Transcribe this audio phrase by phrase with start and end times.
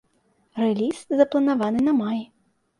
[0.61, 2.19] Рэліз запланаваны на май.